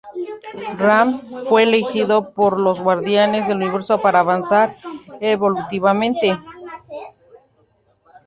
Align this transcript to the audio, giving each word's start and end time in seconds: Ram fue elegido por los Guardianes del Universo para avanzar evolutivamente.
Ram 0.79 1.21
fue 1.47 1.61
elegido 1.61 2.33
por 2.33 2.59
los 2.59 2.81
Guardianes 2.81 3.45
del 3.47 3.57
Universo 3.57 3.99
para 4.01 4.21
avanzar 4.21 4.73
evolutivamente. 5.19 6.39